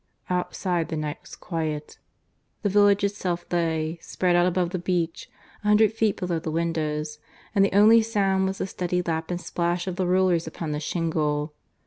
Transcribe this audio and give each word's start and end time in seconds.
Outside 0.31 0.87
the 0.89 0.97
night 0.97 1.19
was 1.21 1.35
quiet. 1.35 1.99
The 2.63 2.69
village 2.69 3.03
itself 3.03 3.45
lay, 3.51 3.99
spread 4.01 4.35
out 4.35 4.47
above 4.47 4.71
the 4.71 4.79
beach, 4.79 5.29
a 5.63 5.67
hundred 5.67 5.93
feet 5.93 6.17
below 6.17 6.39
the 6.39 6.49
windows, 6.49 7.19
and 7.53 7.63
the 7.63 7.75
only 7.77 8.01
sound 8.01 8.47
was 8.47 8.57
the 8.57 8.65
steady 8.65 9.03
lap 9.03 9.29
and 9.29 9.39
splash 9.39 9.85
of 9.85 9.97
the 9.97 10.07
rollers 10.07 10.47
upon 10.47 10.71
the 10.71 10.79
shingle. 10.79 11.53